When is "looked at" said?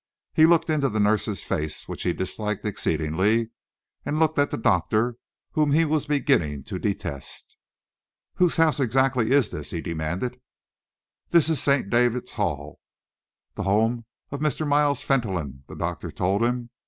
4.19-4.49